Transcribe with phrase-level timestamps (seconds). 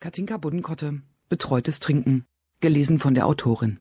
[0.00, 2.24] Katinka Buddenkotte Betreutes Trinken
[2.60, 3.80] gelesen von der Autorin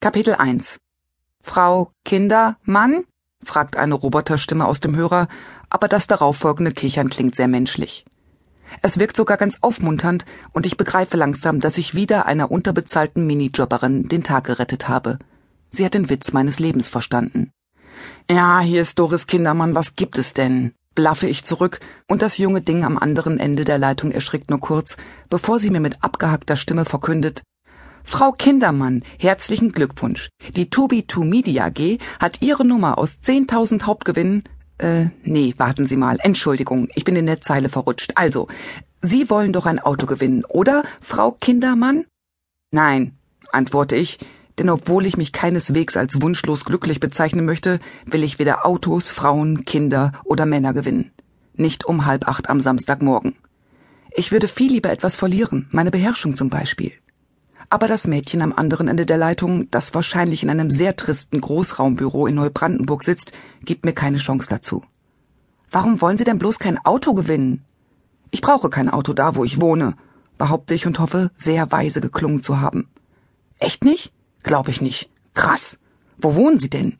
[0.00, 0.80] Kapitel 1
[1.40, 3.04] Frau Kinder Mann?
[3.44, 5.28] fragt eine Roboterstimme aus dem Hörer,
[5.70, 8.04] aber das darauffolgende Kichern klingt sehr menschlich.
[8.82, 14.08] Es wirkt sogar ganz aufmunternd und ich begreife langsam, dass ich wieder einer unterbezahlten Minijobberin
[14.08, 15.20] den Tag gerettet habe.
[15.70, 17.52] Sie hat den Witz meines Lebens verstanden.
[18.28, 20.74] Ja, hier ist Doris Kindermann, was gibt es denn?
[20.94, 24.96] Blaffe ich zurück, und das junge Ding am anderen Ende der Leitung erschrickt nur kurz,
[25.30, 27.42] bevor sie mir mit abgehackter Stimme verkündet
[28.04, 30.28] Frau Kindermann, herzlichen Glückwunsch.
[30.56, 34.42] Die Tubi2 Media AG hat Ihre Nummer aus 10.000 Hauptgewinnen.
[34.78, 36.18] Äh, nee, warten Sie mal.
[36.20, 38.12] Entschuldigung, ich bin in der Zeile verrutscht.
[38.16, 38.48] Also,
[39.00, 42.04] Sie wollen doch ein Auto gewinnen, oder, Frau Kindermann?
[42.70, 43.16] Nein,
[43.50, 44.18] antworte ich,
[44.58, 49.64] denn obwohl ich mich keineswegs als wunschlos glücklich bezeichnen möchte, will ich weder Autos, Frauen,
[49.64, 51.10] Kinder oder Männer gewinnen.
[51.54, 53.34] Nicht um halb acht am Samstagmorgen.
[54.14, 56.92] Ich würde viel lieber etwas verlieren, meine Beherrschung zum Beispiel.
[57.70, 62.26] Aber das Mädchen am anderen Ende der Leitung, das wahrscheinlich in einem sehr tristen Großraumbüro
[62.26, 63.32] in Neubrandenburg sitzt,
[63.64, 64.84] gibt mir keine Chance dazu.
[65.70, 67.64] Warum wollen Sie denn bloß kein Auto gewinnen?
[68.30, 69.94] Ich brauche kein Auto da, wo ich wohne,
[70.36, 72.88] behaupte ich und hoffe, sehr weise geklungen zu haben.
[73.58, 74.12] Echt nicht?
[74.42, 75.10] Glaube ich nicht.
[75.34, 75.78] Krass.
[76.18, 76.98] Wo wohnen Sie denn?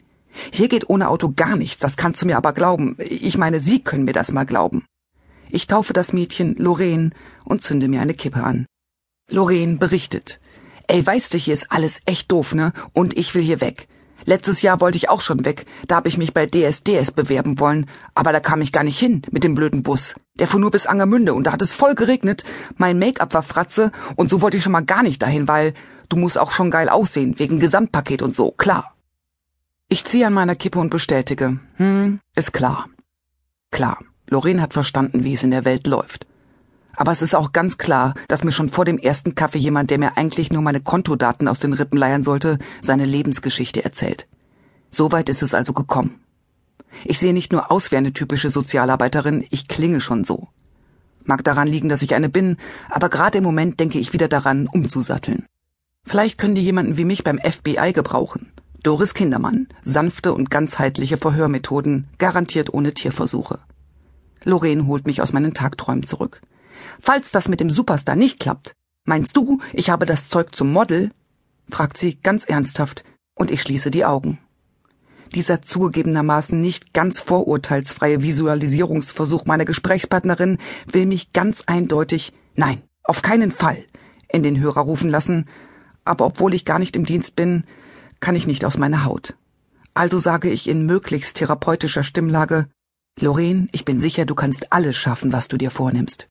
[0.51, 2.97] Hier geht ohne Auto gar nichts, das kannst du mir aber glauben.
[2.99, 4.85] Ich meine, Sie können mir das mal glauben.
[5.51, 7.11] Ich taufe das Mädchen Lorraine
[7.45, 8.67] und zünde mir eine Kippe an.
[9.31, 10.41] Lorraine berichtet.
[10.89, 12.73] Ey, weißt du, hier ist alles echt doof, ne?
[12.93, 13.89] Und ich will hier weg.
[14.25, 15.67] Letztes Jahr wollte ich auch schon weg.
[15.89, 17.87] Da hab ich mich bei DSDS bewerben wollen.
[18.15, 20.15] Aber da kam ich gar nicht hin mit dem blöden Bus.
[20.39, 22.45] Der fuhr nur bis Angermünde und da hat es voll geregnet.
[22.77, 25.75] Mein Make-up war Fratze und so wollte ich schon mal gar nicht dahin, weil
[26.13, 28.95] du musst auch schon geil aussehen, wegen Gesamtpaket und so, klar.
[29.89, 31.59] Ich ziehe an meiner Kippe und bestätige.
[31.77, 32.89] Hm, ist klar.
[33.71, 36.27] Klar, Lorraine hat verstanden, wie es in der Welt läuft.
[36.95, 39.99] Aber es ist auch ganz klar, dass mir schon vor dem ersten Kaffee jemand, der
[39.99, 44.29] mir eigentlich nur meine Kontodaten aus den Rippen leiern sollte, seine Lebensgeschichte erzählt.
[44.91, 46.21] Soweit ist es also gekommen.
[47.07, 50.49] Ich sehe nicht nur aus wie eine typische Sozialarbeiterin, ich klinge schon so.
[51.25, 52.59] Mag daran liegen, dass ich eine bin,
[52.91, 55.47] aber gerade im Moment denke ich wieder daran, umzusatteln.
[56.05, 58.53] Vielleicht können die jemanden wie mich beim FBI gebrauchen.
[58.83, 63.61] Doris Kindermann, sanfte und ganzheitliche Verhörmethoden, garantiert ohne Tierversuche.
[64.45, 66.41] Lorraine holt mich aus meinen Tagträumen zurück.
[67.01, 68.73] Falls das mit dem Superstar nicht klappt,
[69.05, 71.11] meinst du, ich habe das Zeug zum Model?
[71.71, 74.39] fragt sie ganz ernsthaft, und ich schließe die Augen.
[75.35, 83.53] Dieser zugegebenermaßen nicht ganz vorurteilsfreie Visualisierungsversuch meiner Gesprächspartnerin will mich ganz eindeutig, nein, auf keinen
[83.53, 83.85] Fall,
[84.29, 85.47] in den Hörer rufen lassen,
[86.05, 87.65] aber obwohl ich gar nicht im Dienst bin,
[88.21, 89.37] kann ich nicht aus meiner Haut.
[89.95, 92.69] Also sage ich in möglichst therapeutischer Stimmlage,
[93.21, 96.29] Lorraine, ich bin sicher, du kannst alles schaffen, was du dir vornimmst.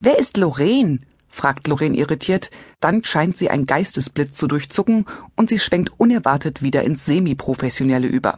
[0.00, 0.98] Wer ist Lorraine?
[1.26, 6.82] fragt Lorraine irritiert, dann scheint sie ein Geistesblitz zu durchzucken und sie schwenkt unerwartet wieder
[6.82, 8.36] ins Semiprofessionelle über.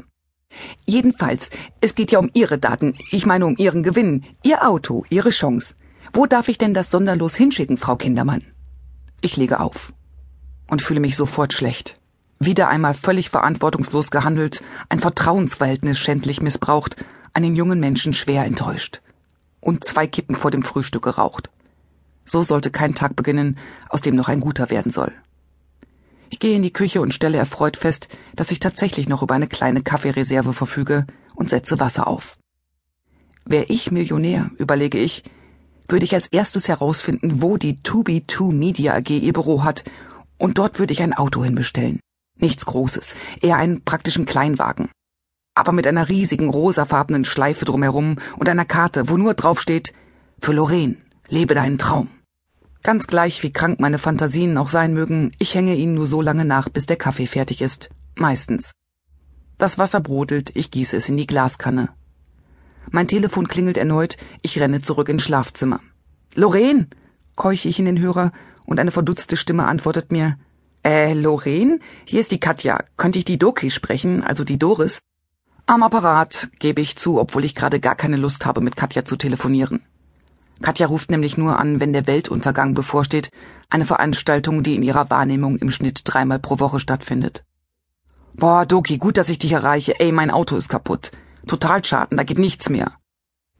[0.87, 1.51] Jedenfalls,
[1.81, 5.75] es geht ja um Ihre Daten, ich meine um Ihren Gewinn, Ihr Auto, Ihre Chance.
[6.13, 8.45] Wo darf ich denn das sonderlos hinschicken, Frau Kindermann?
[9.21, 9.93] Ich lege auf
[10.67, 11.99] und fühle mich sofort schlecht.
[12.39, 16.97] Wieder einmal völlig verantwortungslos gehandelt, ein Vertrauensverhältnis schändlich missbraucht,
[17.33, 19.01] einen jungen Menschen schwer enttäuscht.
[19.61, 21.49] Und zwei Kippen vor dem Frühstück geraucht.
[22.27, 23.59] So sollte kein Tag beginnen,
[23.89, 25.13] aus dem noch ein guter werden soll.
[26.31, 29.47] Ich gehe in die Küche und stelle erfreut fest, dass ich tatsächlich noch über eine
[29.47, 32.37] kleine Kaffeereserve verfüge und setze Wasser auf.
[33.45, 35.23] Wär ich Millionär, überlege ich,
[35.87, 39.85] würde ich als erstes herausfinden, wo die 2B2 Media AG ihr Büro hat,
[40.39, 42.01] und dort würde ich ein Auto hinbestellen.
[42.39, 44.91] Nichts Großes, eher einen praktischen Kleinwagen.
[45.55, 49.93] Aber mit einer riesigen rosafarbenen Schleife drumherum und einer Karte, wo nur draufsteht,
[50.41, 50.97] für Lorraine.
[51.29, 52.09] Lebe deinen Traum.
[52.83, 56.45] Ganz gleich, wie krank meine Fantasien auch sein mögen, ich hänge ihnen nur so lange
[56.45, 57.89] nach, bis der Kaffee fertig ist.
[58.15, 58.73] Meistens.
[59.57, 61.89] Das Wasser brodelt, ich gieße es in die Glaskanne.
[62.91, 65.81] Mein Telefon klingelt erneut, ich renne zurück ins Schlafzimmer.
[66.35, 66.89] Lorraine!
[67.37, 68.33] keuche ich in den Hörer,
[68.65, 70.39] und eine verdutzte Stimme antwortet mir,
[70.85, 71.81] äh, Lorraine?
[72.05, 72.85] Hier ist die Katja.
[72.97, 75.01] Könnte ich die Doki sprechen, also die Doris?
[75.67, 79.17] Am Apparat, gebe ich zu, obwohl ich gerade gar keine Lust habe, mit Katja zu
[79.17, 79.81] telefonieren.
[80.61, 83.31] Katja ruft nämlich nur an, wenn der Weltuntergang bevorsteht,
[83.71, 87.45] eine Veranstaltung, die in ihrer Wahrnehmung im Schnitt dreimal pro Woche stattfindet.
[88.35, 89.99] Boah, Doki, gut, dass ich dich erreiche.
[90.01, 91.13] Ey, mein Auto ist kaputt.
[91.47, 92.93] Totalschaden, da geht nichts mehr.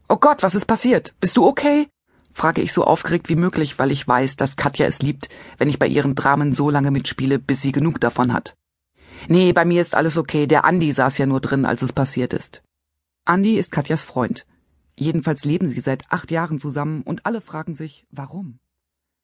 [0.07, 1.13] Oh Gott, was ist passiert?
[1.19, 1.87] Bist du okay?
[2.35, 5.79] Frage ich so aufgeregt wie möglich, weil ich weiß, dass Katja es liebt, wenn ich
[5.79, 8.57] bei ihren Dramen so lange mitspiele, bis sie genug davon hat.
[9.29, 10.45] Nee, bei mir ist alles okay.
[10.45, 12.61] Der Andi saß ja nur drin, als es passiert ist.
[13.23, 14.45] Andi ist Katjas Freund.
[14.97, 18.59] Jedenfalls leben sie seit acht Jahren zusammen und alle fragen sich, warum.